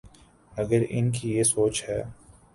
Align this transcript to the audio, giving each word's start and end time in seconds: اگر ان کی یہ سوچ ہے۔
اگر 0.57 0.81
ان 0.89 1.11
کی 1.11 1.33
یہ 1.35 1.43
سوچ 1.43 1.83
ہے۔ 1.89 2.01